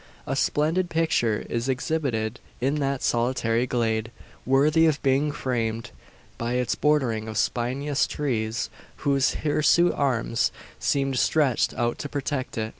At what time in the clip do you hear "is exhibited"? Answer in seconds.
1.47-2.39